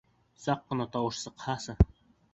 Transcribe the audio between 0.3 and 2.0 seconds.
Саҡ ҡына тауыш сыҡһасы!